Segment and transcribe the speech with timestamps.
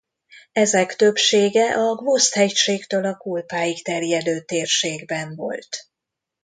[0.51, 5.87] Ezek többsége a Gvozd-hegységtől a Kulpáig terjedő térségben volt.